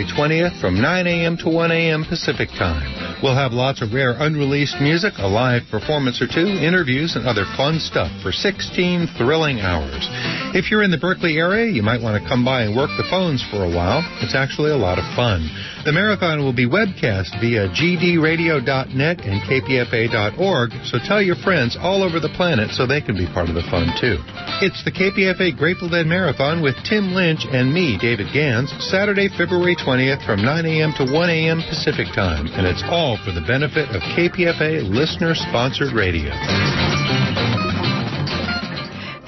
[0.00, 1.36] February 20th from 9 a.m.
[1.36, 2.04] to 1 a.m.
[2.04, 3.20] Pacific Time.
[3.22, 7.44] We'll have lots of rare unreleased music, a live performance or two, interviews, and other
[7.56, 10.08] fun stuff for 16 thrilling hours.
[10.50, 13.06] If you're in the Berkeley area, you might want to come by and work the
[13.06, 14.02] phones for a while.
[14.18, 15.46] It's actually a lot of fun.
[15.86, 22.18] The marathon will be webcast via gdradio.net and kpfa.org, so tell your friends all over
[22.18, 24.18] the planet so they can be part of the fun too.
[24.58, 29.78] It's the KPFA Grateful Dead Marathon with Tim Lynch and me, David Gans, Saturday, February
[29.78, 30.90] 20th from 9 a.m.
[30.98, 31.62] to 1 a.m.
[31.70, 36.34] Pacific Time, and it's all for the benefit of KPFA listener-sponsored radio.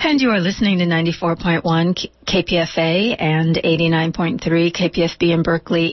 [0.04, 1.62] And you are listening to 94.1
[2.26, 5.92] KPFA and 89.3 KPFB in Berkeley,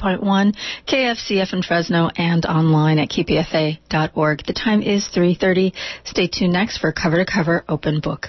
[0.00, 0.56] 88.1
[0.88, 4.46] KFCF in Fresno, and online at kpfa.org.
[4.46, 5.74] The time is 3.30.
[6.04, 8.28] Stay tuned next for Cover to Cover Open Book.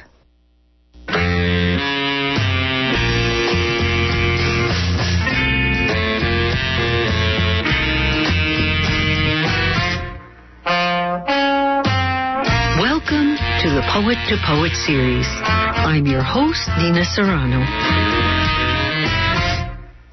[14.27, 15.27] To Poet series.
[15.43, 17.59] I'm your host, Nina Serrano.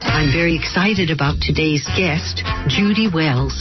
[0.03, 3.55] I'm very excited about today's guest, Judy Wells.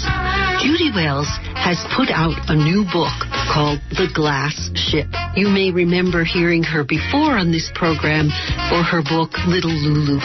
[0.57, 3.13] Judy Wells has put out a new book
[3.53, 5.05] called The Glass Ship.
[5.35, 8.29] You may remember hearing her before on this program
[8.73, 10.17] for her book Little Lulu.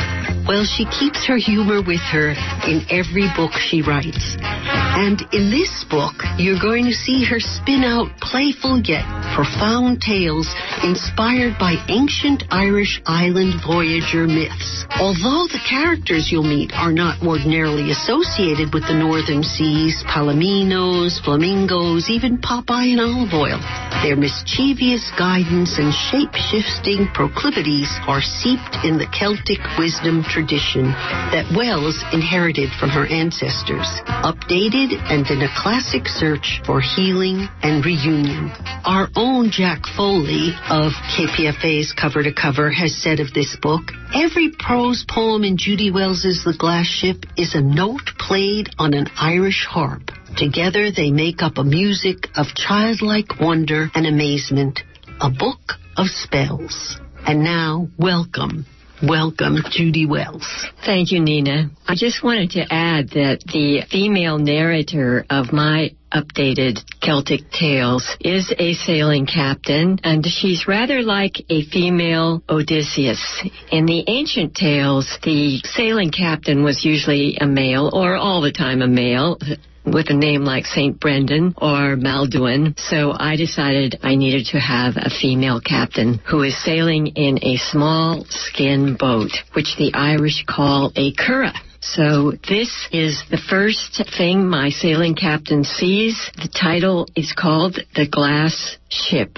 [0.48, 2.32] Well, she keeps her humor with her
[2.64, 4.36] in every book she writes.
[4.40, 9.04] And in this book, you're going to see her spin out playful yet
[9.34, 10.46] profound tales
[10.84, 14.86] inspired by ancient Irish island voyager myths.
[15.00, 22.08] Although the characters you'll meet are not ordinarily associated with the northern seas, palominos, flamingos,
[22.08, 23.58] even Popeye and Olive Oyl,
[24.04, 30.92] their mischievous guidance and shape-shifting proclivities are seeped in the Celtic wisdom tradition
[31.32, 33.88] that Wells inherited from her ancestors.
[34.20, 38.52] Updated and in a classic search for healing and reunion.
[38.84, 44.52] Our own Jack Foley of KPFA's Cover to Cover has said of this book, every
[44.58, 49.64] prose poem in Judy Wells's The Glass Ship is a note played on an Irish
[49.64, 50.10] harp.
[50.36, 54.80] Together they make up a music of childlike wonder and amazement,
[55.20, 56.98] a book of spells.
[57.26, 58.66] And now, welcome
[59.02, 60.46] Welcome, Judy Wells.
[60.86, 61.68] Thank you, Nina.
[61.86, 68.54] I just wanted to add that the female narrator of my updated Celtic tales is
[68.58, 73.42] a sailing captain, and she's rather like a female Odysseus.
[73.70, 78.80] In the ancient tales, the sailing captain was usually a male, or all the time
[78.80, 79.38] a male
[79.84, 80.98] with a name like St.
[80.98, 86.42] Brendan or Máel Dúin, so I decided I needed to have a female captain who
[86.42, 91.54] is sailing in a small skin boat, which the Irish call a curragh.
[91.80, 96.30] So this is the first thing my sailing captain sees.
[96.36, 99.36] The title is called The Glass Ship.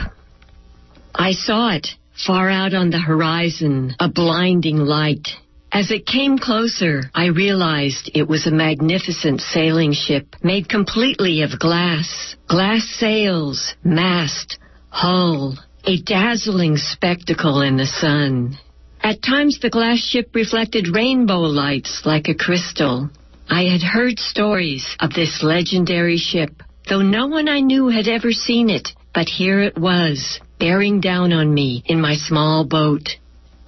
[1.13, 1.89] I saw it
[2.27, 5.29] far out on the horizon, a blinding light.
[5.73, 11.59] As it came closer, I realized it was a magnificent sailing ship made completely of
[11.59, 12.37] glass.
[12.49, 14.59] Glass sails, mast,
[14.91, 18.57] hull, a dazzling spectacle in the sun.
[19.03, 23.11] At times the glass ship reflected rainbow lights like a crystal.
[23.49, 28.33] I had heard stories of this legendary ship, though no one I knew had ever
[28.33, 33.17] seen it, but here it was, bearing down on me in my small boat.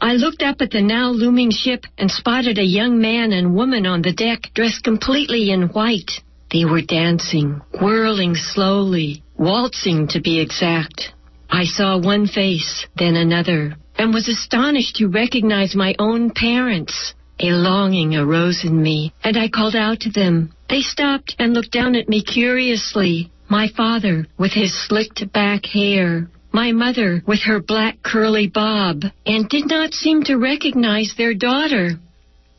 [0.01, 3.85] I looked up at the now looming ship and spotted a young man and woman
[3.85, 6.13] on the deck dressed completely in white.
[6.53, 11.13] They were dancing, whirling slowly, waltzing to be exact.
[11.51, 17.15] I saw one face, then another, and was astonished to recognize my own parents.
[17.41, 20.53] A longing arose in me, and I called out to them.
[20.69, 23.31] They stopped and looked down at me curiously.
[23.49, 29.49] My father, with his slicked back hair, my mother with her black curly bob, and
[29.49, 31.99] did not seem to recognize their daughter.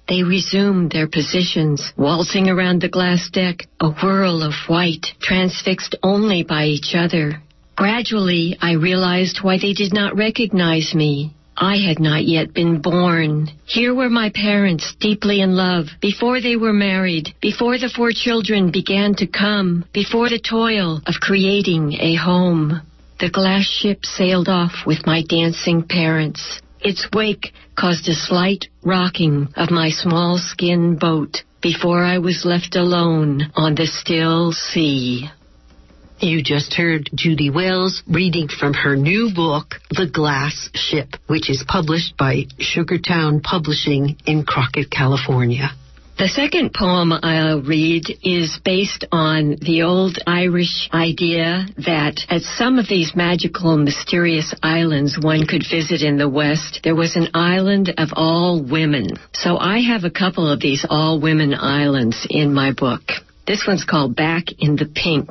[0.08, 6.44] They resumed their positions, waltzing around the glass deck, a whirl of white, transfixed only
[6.44, 7.42] by each other.
[7.75, 11.36] Gradually, I realized why they did not recognize me.
[11.56, 13.50] I had not yet been born.
[13.66, 18.72] Here were my parents, deeply in love, before they were married, before the four children
[18.72, 22.81] began to come, before the toil of creating a home.
[23.19, 26.62] The glass ship sailed off with my dancing parents.
[26.80, 32.77] Its wake caused a slight rocking of my small skin boat before I was left
[32.77, 35.30] alone on the still sea.
[36.21, 41.65] You just heard Judy Wells reading from her new book, The Glass Ship, which is
[41.68, 45.72] published by Sugartown Publishing in Crockett, California.
[46.19, 52.77] The second poem I'll read is based on the old Irish idea that at some
[52.77, 57.94] of these magical, mysterious islands one could visit in the West, there was an island
[57.98, 59.12] of all women.
[59.31, 63.04] So I have a couple of these all women islands in my book.
[63.48, 65.30] This one's called Back in the Pink.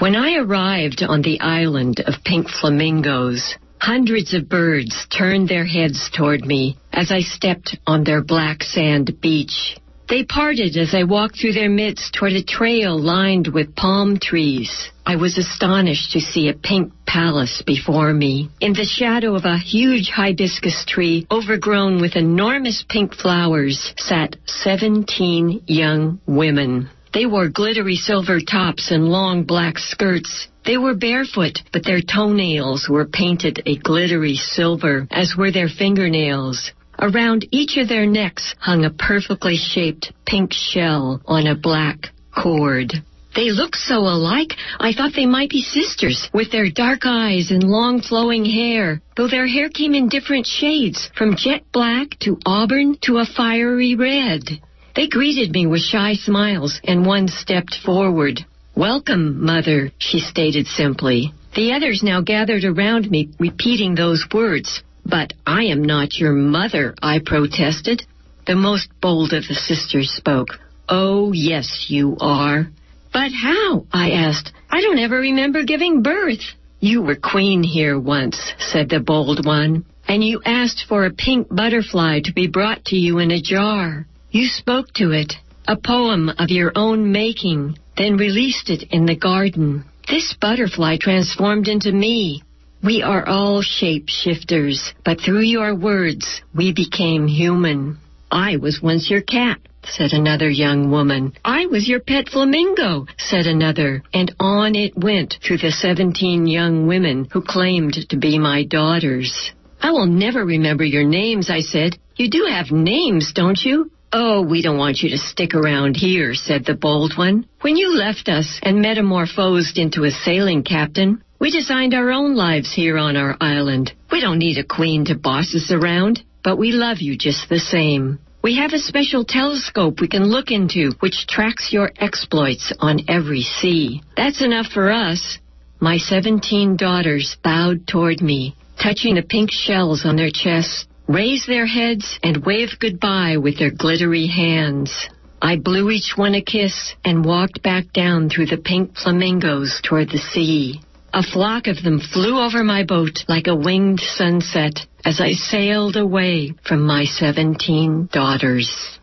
[0.00, 6.10] When I arrived on the island of pink flamingos, hundreds of birds turned their heads
[6.12, 9.76] toward me as I stepped on their black sand beach.
[10.08, 14.90] They parted as I walked through their midst toward a trail lined with palm trees.
[15.06, 18.50] I was astonished to see a pink palace before me.
[18.60, 25.62] In the shadow of a huge hibiscus tree overgrown with enormous pink flowers sat 17
[25.66, 26.88] young women.
[27.12, 30.48] They wore glittery silver tops and long black skirts.
[30.64, 36.70] They were barefoot, but their toenails were painted a glittery silver, as were their fingernails.
[37.02, 42.92] Around each of their necks hung a perfectly shaped pink shell on a black cord.
[43.34, 47.64] They looked so alike, I thought they might be sisters, with their dark eyes and
[47.64, 52.98] long flowing hair, though their hair came in different shades, from jet black to auburn
[53.02, 54.60] to a fiery red.
[54.94, 58.46] They greeted me with shy smiles, and one stepped forward.
[58.76, 61.34] Welcome, Mother, she stated simply.
[61.56, 64.84] The others now gathered around me, repeating those words.
[65.04, 68.04] But I am not your mother, I protested.
[68.46, 70.58] The most bold of the sisters spoke.
[70.88, 72.70] Oh, yes, you are.
[73.12, 73.86] But how?
[73.92, 74.52] I asked.
[74.70, 76.42] I don't ever remember giving birth.
[76.80, 81.46] You were queen here once, said the bold one, and you asked for a pink
[81.48, 84.06] butterfly to be brought to you in a jar.
[84.30, 85.34] You spoke to it,
[85.68, 89.84] a poem of your own making, then released it in the garden.
[90.08, 92.42] This butterfly transformed into me.
[92.82, 97.98] We are all shapeshifters, but through your words, we became human.
[98.28, 101.32] I was once your cat, said another young woman.
[101.44, 106.88] I was your pet flamingo, said another, and on it went through the seventeen young
[106.88, 109.52] women who claimed to be my daughters.
[109.80, 111.96] I will never remember your names, I said.
[112.16, 113.92] You do have names, don't you?
[114.12, 117.46] Oh, we don't want you to stick around here, said the bold one.
[117.60, 122.72] When you left us and metamorphosed into a sailing captain, we designed our own lives
[122.72, 123.92] here on our island.
[124.12, 127.58] We don't need a queen to boss us around, but we love you just the
[127.58, 128.20] same.
[128.44, 133.40] We have a special telescope we can look into which tracks your exploits on every
[133.40, 134.02] sea.
[134.16, 135.40] That's enough for us.
[135.80, 141.66] My 17 daughters bowed toward me, touching the pink shells on their chests raised their
[141.66, 145.08] heads and waved goodbye with their glittery hands.
[145.42, 150.08] I blew each one a kiss and walked back down through the pink flamingos toward
[150.08, 150.80] the sea.
[151.14, 155.96] A flock of them flew over my boat like a winged sunset as I sailed
[155.96, 158.98] away from my seventeen daughters.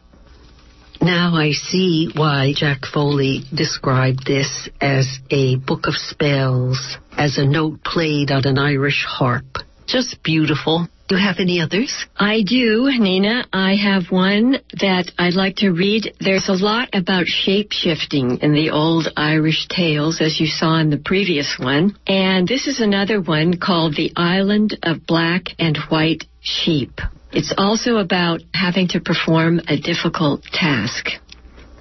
[1.01, 7.45] Now I see why Jack Foley described this as a book of spells, as a
[7.45, 9.59] note played on an Irish harp.
[9.85, 10.87] Just beautiful.
[11.09, 12.05] Do you have any others?
[12.17, 13.43] I do, Nina.
[13.51, 16.13] I have one that I'd like to read.
[16.19, 20.91] There's a lot about shape shifting in the old Irish tales, as you saw in
[20.91, 21.97] the previous one.
[22.05, 27.01] And this is another one called The Island of Black and White Sheep.
[27.31, 31.07] It's also about having to perform a difficult task.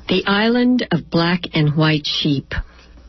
[0.08, 2.54] The Island of Black and White Sheep.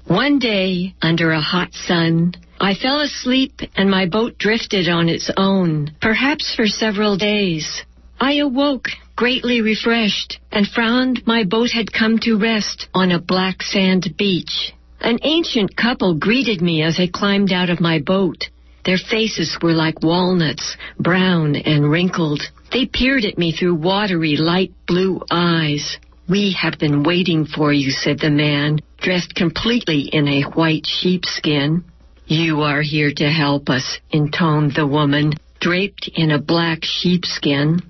[0.10, 5.30] One day, under a hot sun, I fell asleep and my boat drifted on its
[5.38, 7.84] own, perhaps for several days.
[8.20, 13.62] I awoke greatly refreshed and found my boat had come to rest on a black
[13.62, 14.74] sand beach.
[15.00, 18.50] An ancient couple greeted me as I climbed out of my boat.
[18.86, 22.42] Their faces were like walnuts, brown and wrinkled.
[22.74, 26.00] They peered at me through watery, light blue eyes.
[26.30, 31.84] We have been waiting for you, said the man, dressed completely in a white sheepskin.
[32.28, 37.82] You are here to help us, intoned the woman, draped in a black sheepskin.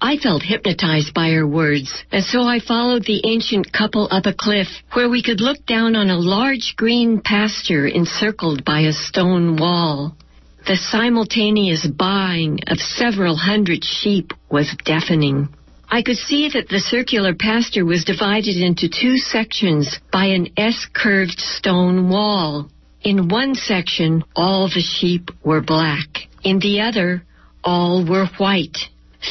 [0.00, 4.32] I felt hypnotized by her words, and so I followed the ancient couple up a
[4.32, 9.56] cliff where we could look down on a large green pasture encircled by a stone
[9.56, 10.16] wall.
[10.68, 15.48] The simultaneous baaing of several hundred sheep was deafening.
[15.94, 21.38] I could see that the circular pasture was divided into two sections by an S-curved
[21.38, 22.70] stone wall.
[23.02, 26.08] In one section, all the sheep were black.
[26.44, 27.24] In the other,
[27.62, 28.78] all were white.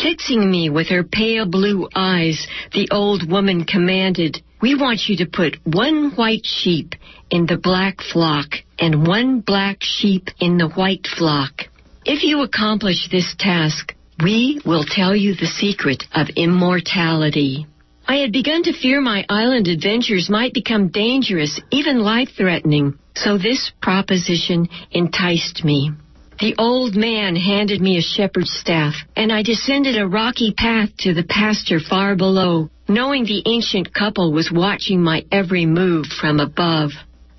[0.03, 5.25] Fixing me with her pale blue eyes, the old woman commanded, We want you to
[5.25, 6.93] put one white sheep
[7.31, 11.63] in the black flock and one black sheep in the white flock.
[12.05, 17.65] If you accomplish this task, we will tell you the secret of immortality.
[18.07, 23.71] I had begun to fear my island adventures might become dangerous, even life-threatening, so this
[23.81, 25.91] proposition enticed me.
[26.39, 31.13] The old man handed me a shepherd's staff, and I descended a rocky path to
[31.13, 36.91] the pasture far below, knowing the ancient couple was watching my every move from above.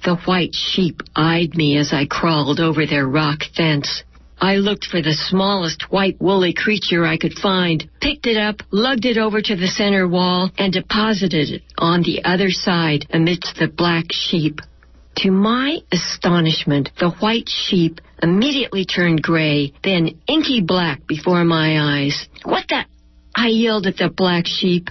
[0.04, 4.02] The white sheep eyed me as I crawled over their rock fence.
[4.42, 9.04] I looked for the smallest white woolly creature I could find, picked it up, lugged
[9.04, 13.68] it over to the center wall, and deposited it on the other side amidst the
[13.68, 14.58] black sheep.
[15.18, 22.26] To my astonishment, the white sheep immediately turned gray, then inky black before my eyes.
[22.42, 22.84] What the?
[23.36, 24.88] I yelled at the black sheep.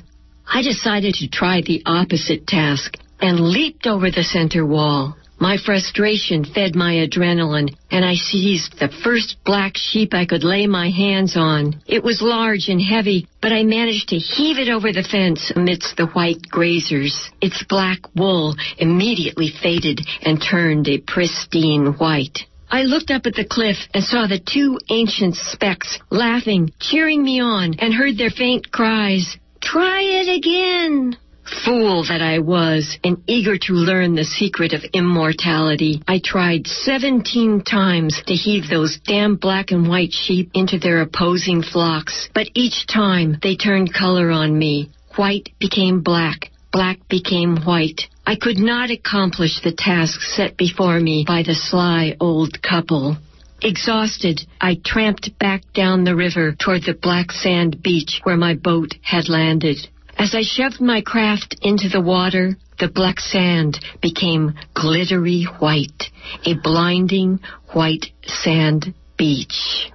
[0.48, 5.18] I decided to try the opposite task and leaped over the center wall.
[5.42, 10.68] My frustration fed my adrenaline, and I seized the first black sheep I could lay
[10.68, 11.82] my hands on.
[11.88, 15.98] It was large and heavy, but I managed to heave it over the fence amidst
[15.98, 17.32] the white grazers.
[17.42, 22.46] Its black wool immediately faded and turned a pristine white.
[22.70, 27.42] I looked up at the cliff and saw the two ancient specks laughing, cheering me
[27.42, 31.18] on, and heard their faint cries, Try it again!
[31.66, 37.62] Fool that I was, and eager to learn the secret of immortality, I tried seventeen
[37.62, 42.88] times to heave those damn black and white sheep into their opposing flocks, but each
[42.88, 44.90] time they turned color on me.
[45.18, 48.08] White became black, black became white.
[48.26, 53.18] I could not accomplish the task set before me by the sly old couple.
[53.62, 58.96] Exhausted, I tramped back down the river toward the black sand beach where my boat
[59.04, 59.78] had landed.
[60.22, 66.12] As I shoved my craft into the water, the black sand became glittery white,
[66.46, 67.40] a blinding
[67.74, 69.90] white sand beach.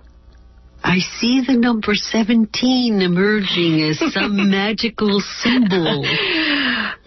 [0.82, 6.04] I see the number 17 emerging as some magical symbol.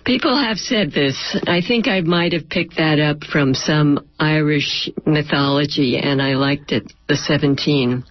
[0.05, 1.37] People have said this.
[1.45, 6.71] I think I might have picked that up from some Irish mythology, and I liked
[6.71, 8.05] it, the 17.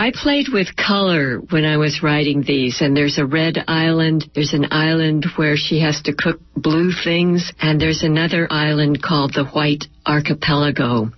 [0.00, 4.54] I played with color when I was writing these, and there's a red island, there's
[4.54, 9.44] an island where she has to cook blue things, and there's another island called the
[9.44, 11.10] White Archipelago.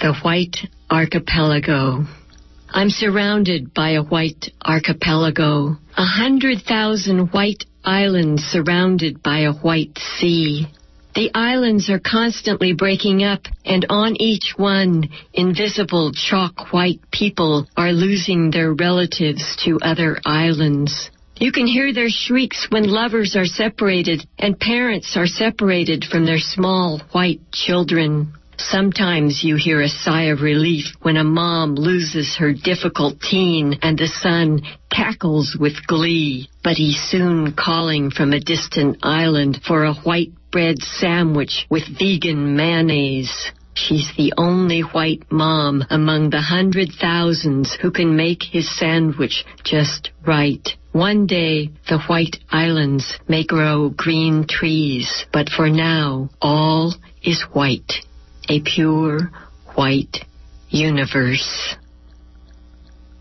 [0.00, 0.56] The White
[0.90, 2.06] Archipelago.
[2.70, 9.98] I'm surrounded by a white archipelago, a hundred thousand white islands surrounded by a white
[9.98, 10.68] sea.
[11.14, 17.92] The islands are constantly breaking up, and on each one, invisible chalk white people are
[17.92, 21.10] losing their relatives to other islands.
[21.40, 26.38] You can hear their shrieks when lovers are separated and parents are separated from their
[26.38, 28.34] small white children.
[28.58, 33.98] Sometimes you hear a sigh of relief when a mom loses her difficult teen and
[33.98, 34.60] the son
[34.94, 36.50] cackles with glee.
[36.62, 42.56] But he's soon calling from a distant island for a white bread sandwich with vegan
[42.56, 43.52] mayonnaise.
[43.74, 50.10] She's the only white mom among the hundred thousands who can make his sandwich just
[50.26, 50.68] right.
[50.92, 57.92] One day, the white islands may grow green trees, but for now, all is white
[58.50, 59.30] a pure
[59.76, 60.24] white
[60.68, 61.76] universe.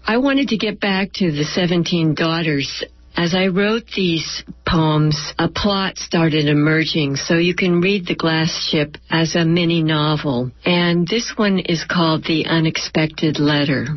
[0.03, 2.83] I wanted to get back to the 17 daughters.
[3.19, 8.69] As I wrote these poems, a plot started emerging, so you can read The Glass
[8.69, 10.51] Ship as a mini novel.
[10.63, 13.87] And this one is called The Unexpected Letter.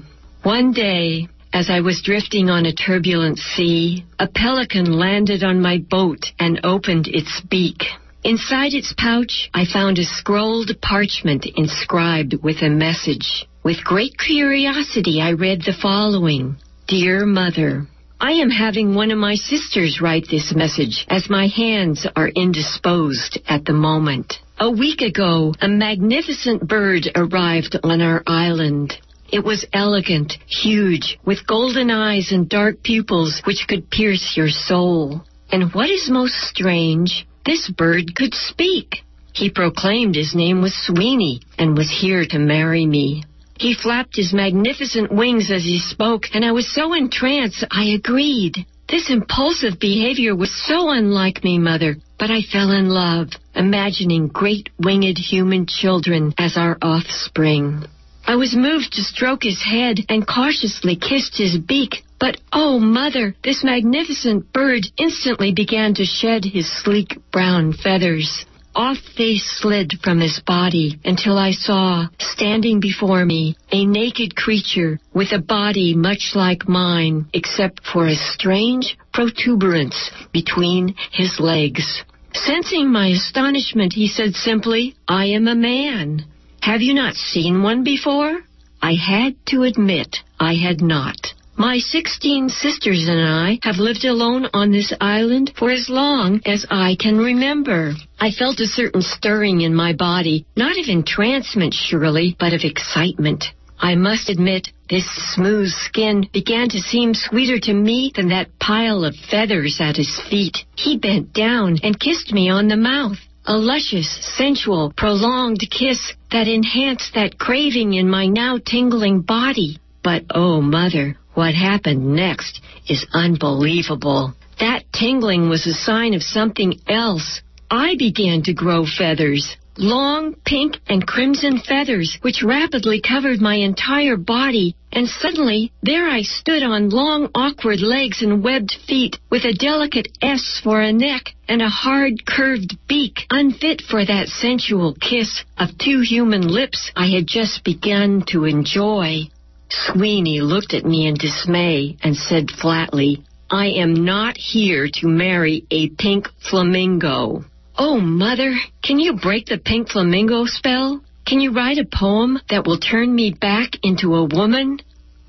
[0.43, 5.79] One day, as I was drifting on a turbulent sea, a pelican landed on my
[5.79, 7.85] boat and opened its beak.
[8.25, 13.47] Inside its pouch, I found a scrolled parchment inscribed with a message.
[13.63, 16.57] With great curiosity, I read the following.
[16.89, 17.87] Dear Mother,
[18.25, 23.41] I am having one of my sisters write this message as my hands are indisposed
[23.49, 24.39] at the moment.
[24.61, 28.97] A week ago, a magnificent bird arrived on our island.
[29.33, 35.23] It was elegant, huge, with golden eyes and dark pupils which could pierce your soul.
[35.51, 39.03] And what is most strange, this bird could speak.
[39.33, 43.25] He proclaimed his name was Sweeney and was here to marry me.
[43.63, 48.67] He flapped his magnificent wings as he spoke, and I was so entranced I agreed.
[48.89, 54.69] This impulsive behavior was so unlike me, Mother, but I fell in love, imagining great
[54.81, 57.85] winged human children as our offspring.
[58.27, 63.37] I was moved to stroke his head and cautiously kissed his beak, but oh, mother,
[63.45, 68.45] this magnificent bird instantly began to shed his sleek brown feathers.
[68.75, 74.99] Off they slid from his body until I saw, standing before me, a naked creature
[75.13, 82.03] with a body much like mine, except for a strange protuberance between his legs.
[82.33, 86.25] Sensing my astonishment, he said simply, I am a man.
[86.63, 88.41] Have you not seen one before?
[88.81, 91.35] I had to admit I had not.
[91.57, 96.65] My 16 sisters and I have lived alone on this island for as long as
[96.71, 97.93] I can remember.
[98.19, 103.45] I felt a certain stirring in my body, not of entrancement surely, but of excitement.
[103.79, 105.05] I must admit, this
[105.35, 110.21] smooth skin began to seem sweeter to me than that pile of feathers at his
[110.31, 110.65] feet.
[110.77, 113.19] He bent down and kissed me on the mouth.
[113.45, 119.79] A luscious, sensual, prolonged kiss that enhanced that craving in my now tingling body.
[120.03, 124.35] But oh, mother, what happened next is unbelievable.
[124.61, 127.43] That tingling was a sign of something else.
[127.71, 134.17] I began to grow feathers long pink and crimson feathers which rapidly covered my entire
[134.17, 139.55] body, and suddenly there I stood on long awkward legs and webbed feet with a
[139.55, 145.45] delicate S for a neck and a hard curved beak unfit for that sensual kiss
[145.59, 149.31] of two human lips I had just begun to enjoy.
[149.73, 155.65] Sweeney looked at me in dismay and said flatly, I am not here to marry
[155.71, 157.45] a pink flamingo.
[157.79, 161.03] Oh, Mother, can you break the pink flamingo spell?
[161.27, 164.79] Can you write a poem that will turn me back into a woman?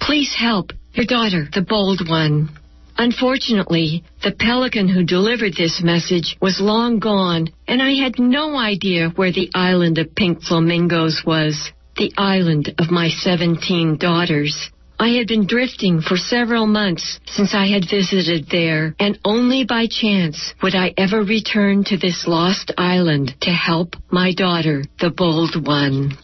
[0.02, 0.74] Please help.
[0.94, 2.50] Your daughter, the bold one.
[2.98, 9.10] Unfortunately, the pelican who delivered this message was long gone, and I had no idea
[9.16, 14.70] where the island of pink flamingos was, the island of my 17 daughters.
[15.00, 19.88] I had been drifting for several months since I had visited there, and only by
[19.88, 25.66] chance would I ever return to this lost island to help my daughter, the bold
[25.68, 26.18] one.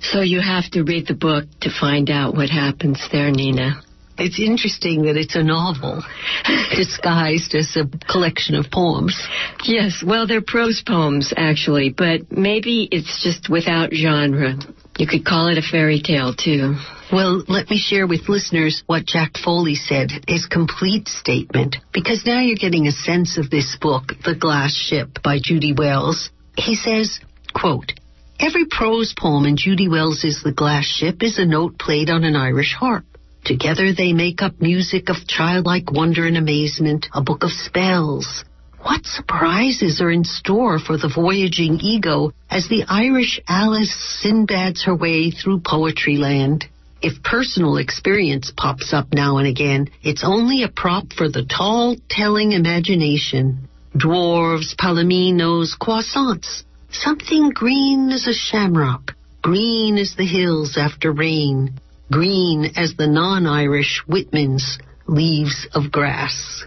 [0.00, 3.82] So you have to read the book to find out what happens there, Nina.
[4.18, 6.02] It's interesting that it's a novel
[6.76, 9.16] disguised as a collection of poems.
[9.64, 14.54] Yes, well, they're prose poems, actually, but maybe it's just without genre.
[14.98, 16.76] You could call it a fairy tale, too.
[17.12, 22.40] Well, let me share with listeners what Jack Foley said, his complete statement, because now
[22.40, 26.30] you're getting a sense of this book, The Glass Ship by Judy Wells.
[26.56, 27.20] He says,
[27.54, 27.92] quote,
[28.40, 32.36] Every prose poem in Judy Wells's The Glass Ship is a note played on an
[32.36, 33.04] Irish harp.
[33.46, 38.44] Together they make up music of childlike wonder and amazement, a book of spells.
[38.82, 44.96] What surprises are in store for the voyaging ego as the Irish Alice Sinbads her
[44.96, 46.64] way through poetry land?
[47.00, 51.94] If personal experience pops up now and again, it's only a prop for the tall,
[52.10, 53.68] telling imagination.
[53.94, 56.64] Dwarves, palominos, croissants.
[56.90, 61.78] Something green as a shamrock, green as the hills after rain,
[62.10, 66.64] green as the non-Irish Whitman's leaves of grass.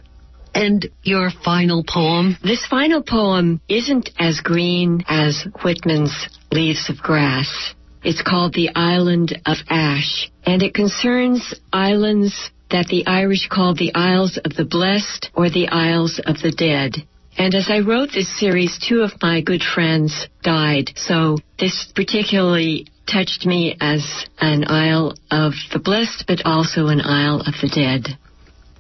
[0.54, 2.38] And your final poem?
[2.44, 7.74] This final poem isn't as green as Whitman's leaves of grass.
[8.04, 13.94] It's called the Island of Ash, and it concerns islands that the Irish called the
[13.94, 16.96] Isles of the Blessed or the Isles of the Dead.
[17.38, 22.88] And as I wrote this series, two of my good friends died, so this particularly
[23.12, 24.06] touched me as
[24.40, 28.18] an Isle of the Blessed, but also an Isle of the Dead.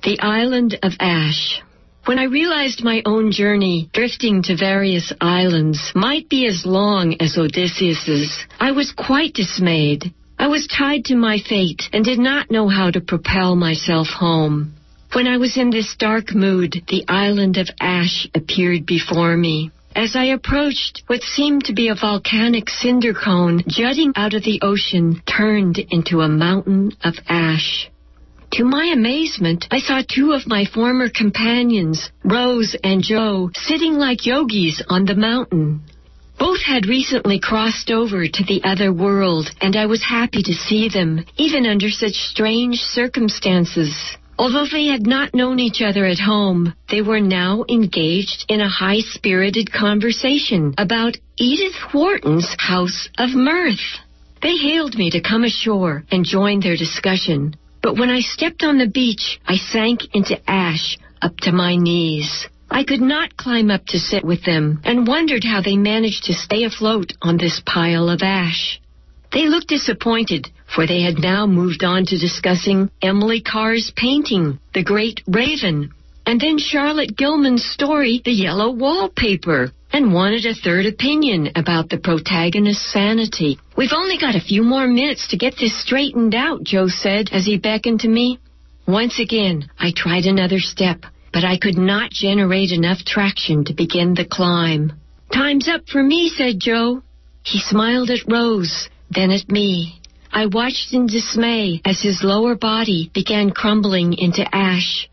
[0.04, 1.62] The Island of Ash.
[2.06, 7.38] When I realized my own journey, drifting to various islands, might be as long as
[7.38, 10.13] Odysseus's, I was quite dismayed.
[10.38, 14.74] I was tied to my fate and did not know how to propel myself home.
[15.13, 19.72] When I was in this dark mood, the island of ash appeared before me.
[19.95, 24.60] As I approached, what seemed to be a volcanic cinder cone jutting out of the
[24.62, 27.89] ocean turned into a mountain of ash.
[28.54, 34.25] To my amazement, I saw two of my former companions, Rose and Joe, sitting like
[34.25, 35.82] yogis on the mountain.
[36.38, 40.88] Both had recently crossed over to the other world, and I was happy to see
[40.88, 43.93] them, even under such strange circumstances.
[44.39, 48.69] Although they had not known each other at home, they were now engaged in a
[48.69, 53.99] high spirited conversation about Edith Wharton's House of Mirth.
[54.41, 57.58] They hailed me to come ashore and join their discussion.
[57.82, 62.47] But when I stepped on the beach, I sank into ash up to my knees.
[62.71, 66.34] I could not climb up to sit with them and wondered how they managed to
[66.34, 68.80] stay afloat on this pile of ash.
[69.34, 74.84] They looked disappointed, for they had now moved on to discussing Emily Carr's painting, The
[74.84, 75.91] Great Raven,
[76.25, 81.97] and then Charlotte Gilman's story, The Yellow Wallpaper, and wanted a third opinion about the
[81.97, 83.58] protagonist's sanity.
[83.75, 87.45] We've only got a few more minutes to get this straightened out, Joe said as
[87.45, 88.39] he beckoned to me.
[88.88, 94.13] Once again, I tried another step, but I could not generate enough traction to begin
[94.13, 94.93] the climb.
[95.34, 97.01] Time's up for me, said Joe.
[97.43, 99.98] He smiled at Rose, then at me.
[100.32, 105.10] I watched in dismay as his lower body began crumbling into ash.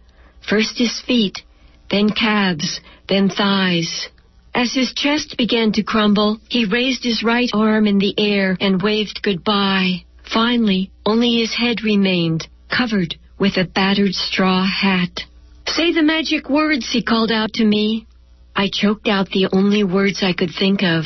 [0.48, 1.42] First his feet,
[1.90, 4.08] then calves, then thighs.
[4.54, 8.80] As his chest began to crumble, he raised his right arm in the air and
[8.80, 10.04] waved goodbye.
[10.32, 15.20] Finally, only his head remained, covered with a battered straw hat.
[15.66, 18.06] Say the magic words, he called out to me.
[18.54, 21.04] I choked out the only words I could think of.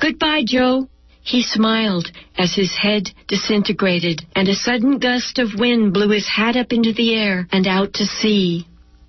[0.00, 0.88] Goodbye, Joe.
[1.26, 6.54] He smiled as his head disintegrated and a sudden gust of wind blew his hat
[6.54, 8.64] up into the air and out to sea.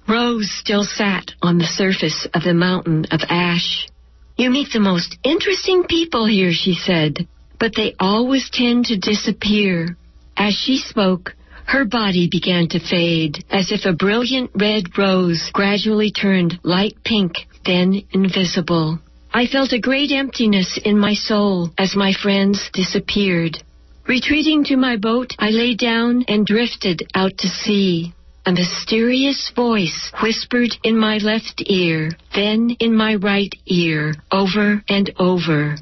[0.08, 3.88] Rose still sat on the surface of the mountain of ash.
[4.36, 7.28] You meet the most interesting people here, she said,
[7.60, 9.96] but they always tend to disappear.
[10.36, 16.10] As she spoke, her body began to fade, as if a brilliant red rose gradually
[16.10, 18.98] turned light pink, then invisible.
[19.38, 23.62] I felt a great emptiness in my soul as my friends disappeared.
[24.08, 28.16] Retreating to my boat, I lay down and drifted out to sea.
[28.48, 35.12] A mysterious voice whispered in my left ear, then in my right ear, over and
[35.20, 35.76] over,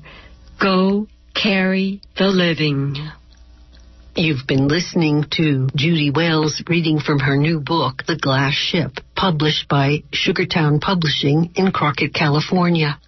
[0.59, 2.97] Go carry the living.
[4.17, 9.69] You've been listening to Judy Wells reading from her new book, The Glass Ship, published
[9.69, 12.99] by Sugartown Publishing in Crockett, California.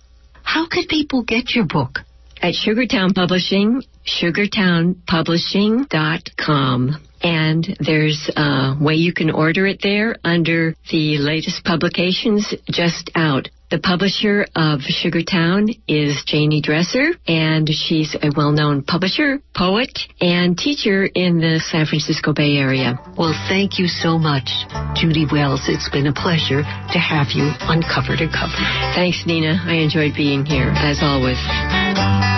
[0.48, 2.00] How could people get your book?
[2.42, 6.96] At Sugartown Publishing, sugartownpublishing.com.
[7.22, 13.50] And there's a way you can order it there under the latest publications just out.
[13.70, 21.04] The publisher of Sugartown is Jannie Dresser, and she's a well-known publisher, poet, and teacher
[21.04, 22.98] in the San Francisco Bay Area.
[23.18, 24.48] Well, thank you so much,
[24.96, 25.68] Judy Wells.
[25.68, 28.56] It's been a pleasure to have you on Cover to Cover.
[28.96, 29.60] Thanks, Nina.
[29.66, 32.37] I enjoyed being here, as always.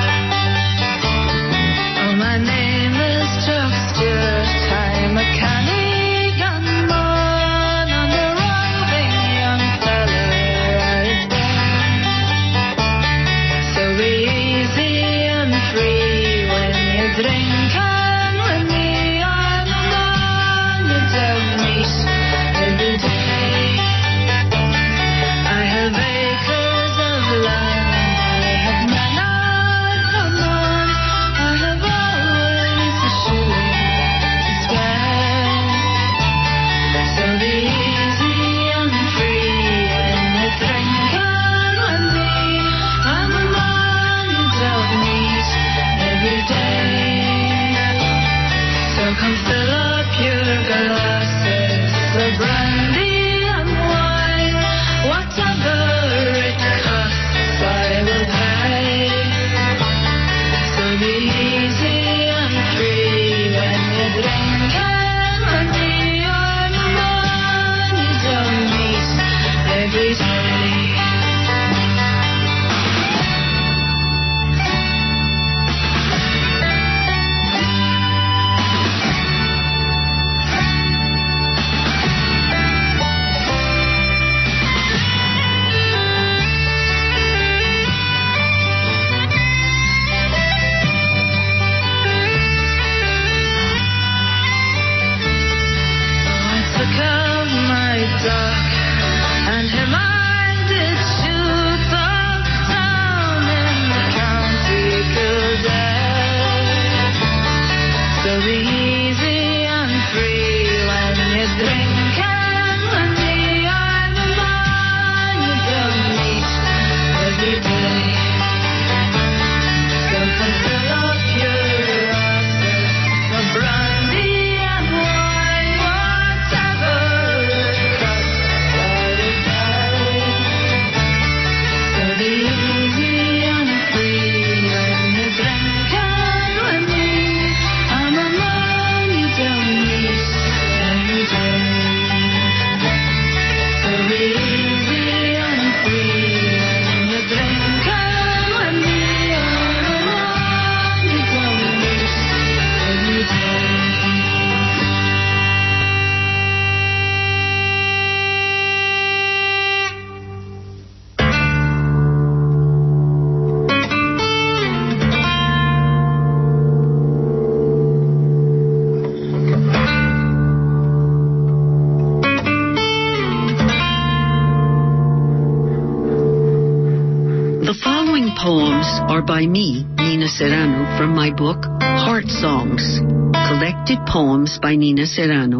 [181.39, 182.99] Book Heart Songs.
[183.47, 185.59] Collected poems by Nina Serrano,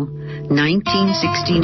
[0.52, 1.63] 1969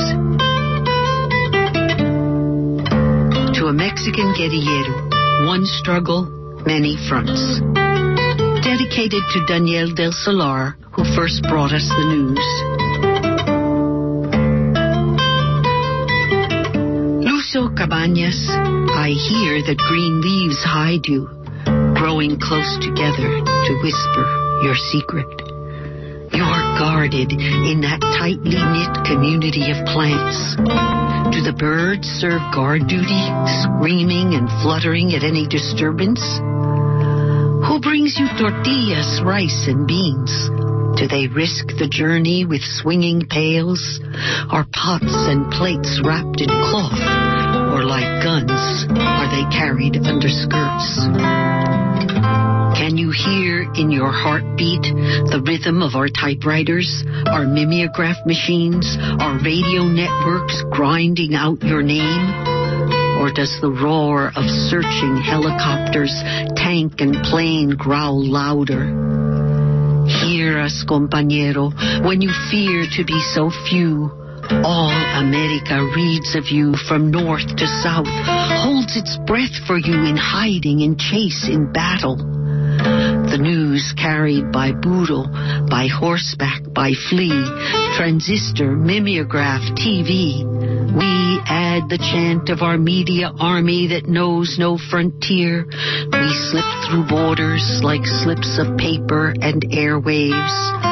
[3.59, 5.11] To a Mexican guerrillero,
[5.45, 6.31] one struggle,
[6.65, 7.59] many fronts.
[8.81, 12.47] Dedicated to Daniel del Solar, who first brought us the news.
[17.21, 18.41] Lucio Cabañas,
[18.89, 21.29] I hear that green leaves hide you,
[21.93, 24.25] growing close together to whisper
[24.65, 25.29] your secret.
[26.33, 30.57] You are guarded in that tightly knit community of plants.
[31.29, 33.29] Do the birds serve guard duty,
[33.61, 36.41] screaming and fluttering at any disturbance?
[37.67, 40.31] Who brings you tortillas, rice, and beans?
[40.97, 43.99] Do they risk the journey with swinging pails?
[44.49, 46.99] Are pots and plates wrapped in cloth?
[47.73, 51.07] Or like guns, are they carried under skirts?
[52.77, 54.81] Can you hear in your heartbeat
[55.29, 62.50] the rhythm of our typewriters, our mimeograph machines, our radio networks grinding out your name?
[63.21, 66.09] Or does the roar of searching helicopters,
[66.57, 68.89] tank and plane growl louder?
[70.25, 71.69] Hear us, compañero,
[72.03, 74.09] when you fear to be so few.
[74.65, 74.89] All
[75.21, 80.81] America reads of you from north to south, holds its breath for you in hiding,
[80.81, 82.40] in chase, in battle.
[83.31, 85.25] The news carried by boodle,
[85.69, 87.31] by horseback, by flea,
[87.95, 90.43] transistor, mimeograph, TV.
[90.43, 95.63] We add the chant of our media army that knows no frontier.
[95.65, 100.90] We slip through borders like slips of paper and airwaves.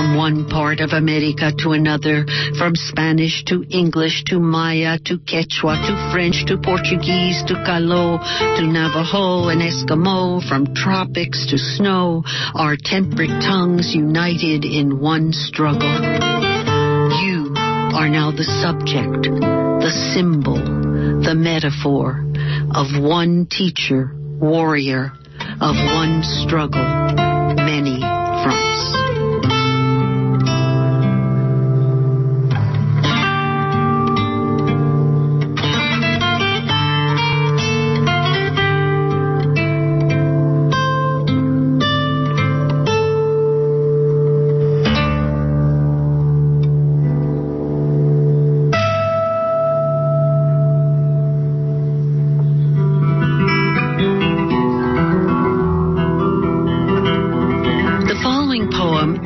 [0.00, 2.24] From one part of America to another,
[2.56, 8.66] from Spanish to English to Maya to Quechua to French to Portuguese to Calo to
[8.66, 15.92] Navajo and Eskimo, from tropics to snow, our temperate tongues united in one struggle.
[17.20, 17.52] You
[17.92, 20.56] are now the subject, the symbol,
[21.20, 22.24] the metaphor
[22.74, 25.12] of one teacher, warrior,
[25.60, 27.29] of one struggle,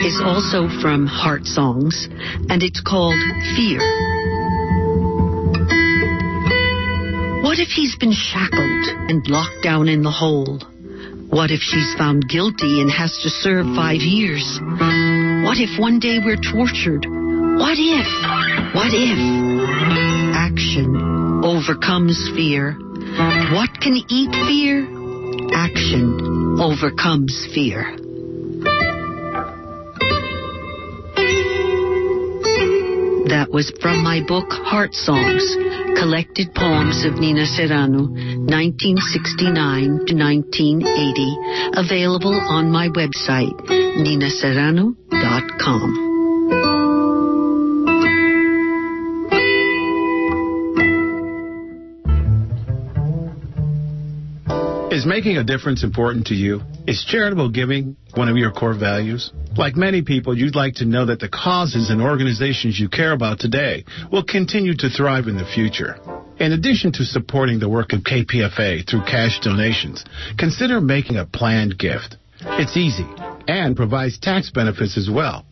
[0.01, 2.09] is also from Heart Songs,
[2.49, 3.19] and it's called
[3.57, 3.81] Fear.
[7.43, 10.59] What if he's been shackled and locked down in the hole?
[11.31, 14.59] What if she's found guilty and has to serve five years?
[15.45, 17.07] What if one day we're tortured?
[17.59, 18.09] What if?
[18.75, 19.19] What if?
[20.35, 22.77] Action overcomes fear.
[23.53, 24.83] What can eat fear?
[25.55, 28.04] Action overcomes fear.
[33.27, 35.57] That was from my book Heart Songs,
[35.97, 41.39] Collected Poems of Nina Serrano, 1969 to 1980,
[41.73, 43.57] available on my website,
[43.97, 46.04] ninaserrano.com.
[55.05, 56.63] Is making a difference important to you?
[56.87, 59.31] Is charitable giving one of your core values?
[59.55, 63.39] Like many people, you'd like to know that the causes and organizations you care about
[63.39, 65.99] today will continue to thrive in the future.
[66.41, 70.03] In addition to supporting the work of KPFA through cash donations,
[70.39, 72.17] consider making a planned gift.
[72.41, 73.07] It's easy
[73.47, 75.45] and provides tax benefits as well.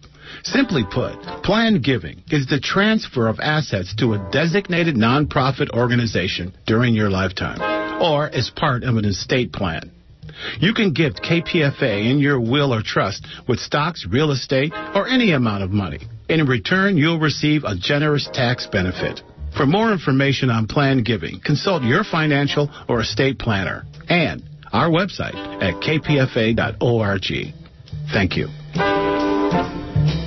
[0.45, 6.95] Simply put, planned giving is the transfer of assets to a designated nonprofit organization during
[6.95, 7.72] your lifetime
[8.03, 9.91] or as part of an estate plan.
[10.59, 15.33] You can gift KPFA in your will or trust with stocks, real estate, or any
[15.33, 16.01] amount of money.
[16.29, 19.23] In return, you'll receive a generous tax benefit.
[19.57, 25.35] For more information on plan giving, consult your financial or estate planner and our website
[25.63, 27.55] at kpfa.org.
[28.13, 28.49] Thank you.